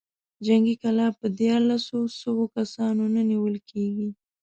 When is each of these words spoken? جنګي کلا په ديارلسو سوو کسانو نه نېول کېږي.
جنګي 0.45 0.75
کلا 0.81 1.07
په 1.19 1.25
ديارلسو 1.39 1.99
سوو 2.19 2.45
کسانو 2.55 3.03
نه 3.13 3.21
نېول 3.29 3.55
کېږي. 3.69 4.09